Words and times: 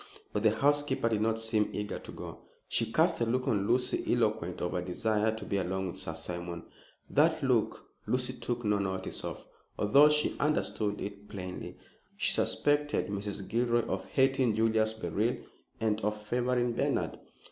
But 0.33 0.41
the 0.41 0.49
housekeeper 0.49 1.09
did 1.09 1.21
not 1.21 1.37
seem 1.37 1.69
eager 1.73 1.99
to 1.99 2.11
go. 2.11 2.39
She 2.67 2.91
cast 2.91 3.21
a 3.21 3.25
look 3.27 3.47
on 3.47 3.67
Lucy 3.67 4.03
eloquent 4.11 4.59
of 4.59 4.73
a 4.73 4.81
desire 4.81 5.31
to 5.35 5.45
be 5.45 5.57
alone 5.57 5.89
with 5.89 5.97
Sir 5.97 6.15
Simon. 6.15 6.65
That 7.07 7.43
look 7.43 7.85
Lucy 8.07 8.33
took 8.33 8.65
no 8.65 8.79
notice 8.79 9.23
of, 9.23 9.45
although 9.77 10.09
she 10.09 10.35
understood 10.39 10.99
it 10.99 11.29
plainly. 11.29 11.77
She 12.17 12.31
suspected 12.33 13.09
Mrs. 13.11 13.47
Gilroy 13.47 13.85
of 13.85 14.05
hating 14.07 14.55
Julius 14.55 14.93
Beryl 14.93 15.37
and 15.79 16.01
of 16.01 16.19
favoring 16.19 16.73
Bernard. 16.73 17.19